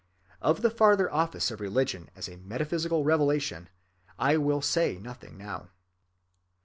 [0.41, 3.69] Of the farther office of religion as a metaphysical revelation
[4.17, 5.69] I will say nothing now.